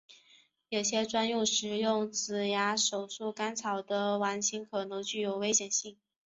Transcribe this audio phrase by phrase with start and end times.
[0.69, 5.95] 有些专门食用紫芽苜蓿干草的莞菁可能具有危险性。